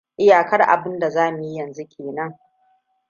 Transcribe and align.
Iyakar 0.21 0.61
abinda 0.73 1.07
za 1.15 1.23
mu 1.35 1.41
yi 1.47 1.53
yanzu 1.57 1.85
ke 1.91 2.01
nan. 2.15 2.31